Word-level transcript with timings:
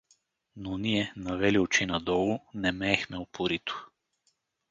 Но 0.55 0.77
ние, 0.77 1.13
навели 1.15 1.59
очи 1.59 1.85
надолу, 1.85 2.39
немеехме 2.53 3.17
упорито. 3.17 3.91